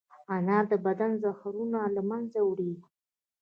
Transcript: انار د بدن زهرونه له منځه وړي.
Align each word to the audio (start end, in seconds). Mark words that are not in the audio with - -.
انار 0.35 0.63
د 0.71 0.73
بدن 0.85 1.11
زهرونه 1.23 1.79
له 1.95 2.01
منځه 2.09 2.39
وړي. 2.49 2.73